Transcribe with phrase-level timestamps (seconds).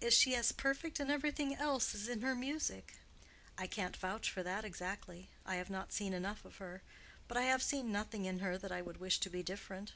[0.00, 2.94] "Is she as perfect in every thing else as in her music?"
[3.56, 5.30] "I can't vouch for that exactly.
[5.46, 6.82] I have not seen enough of her.
[7.28, 9.92] But I have seen nothing in her that I could wish to be different.